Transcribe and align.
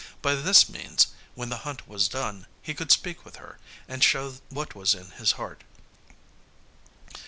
By 0.23 0.33
this 0.33 0.67
means 0.67 1.09
when 1.35 1.49
the 1.49 1.57
hunt 1.57 1.87
was 1.87 2.07
done, 2.07 2.47
he 2.63 2.73
could 2.73 2.89
speak 2.91 3.23
with 3.23 3.35
her, 3.35 3.59
and 3.87 4.03
show 4.03 4.33
what 4.49 4.73
was 4.73 4.95
in 4.95 5.11
his 5.11 5.33
heart. 5.33 5.63